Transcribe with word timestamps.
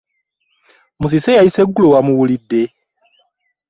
Musisi 0.99 1.27
eyayise 1.31 1.59
eggulo 1.61 1.87
wamuwulidde? 1.93 2.61